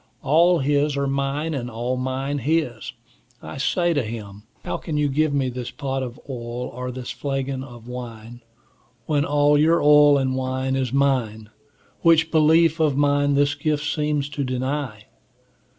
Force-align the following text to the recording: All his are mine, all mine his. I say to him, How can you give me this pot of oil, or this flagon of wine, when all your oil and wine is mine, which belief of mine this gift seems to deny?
All 0.23 0.57
his 0.57 0.97
are 0.97 1.05
mine, 1.05 1.53
all 1.69 1.95
mine 1.95 2.39
his. 2.39 2.93
I 3.39 3.57
say 3.57 3.93
to 3.93 4.01
him, 4.01 4.41
How 4.65 4.77
can 4.77 4.97
you 4.97 5.07
give 5.07 5.31
me 5.31 5.47
this 5.49 5.69
pot 5.69 6.01
of 6.01 6.19
oil, 6.27 6.69
or 6.73 6.89
this 6.89 7.11
flagon 7.11 7.63
of 7.63 7.87
wine, 7.87 8.41
when 9.05 9.25
all 9.25 9.59
your 9.59 9.79
oil 9.79 10.17
and 10.17 10.35
wine 10.35 10.75
is 10.75 10.91
mine, 10.91 11.51
which 12.01 12.31
belief 12.31 12.79
of 12.79 12.97
mine 12.97 13.35
this 13.35 13.53
gift 13.53 13.85
seems 13.85 14.27
to 14.29 14.43
deny? 14.43 15.05